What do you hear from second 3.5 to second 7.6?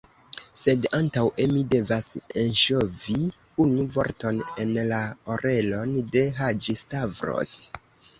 unu vorton en la orelon de Haĝi-Stavros.